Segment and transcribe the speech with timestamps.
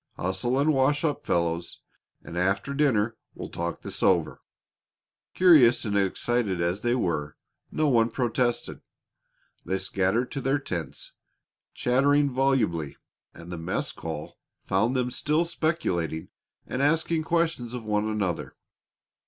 [0.17, 1.79] Hustle and wash up, fellows,
[2.23, 4.41] and after dinner we'll talk this over."
[5.35, 7.37] Curious and excited as they were,
[7.71, 8.81] no one protested.
[9.63, 11.13] They scattered to their tents,
[11.75, 12.97] chattering volubly,
[13.35, 16.29] and the mess call found them still speculating
[16.65, 18.55] and asking questions of one another.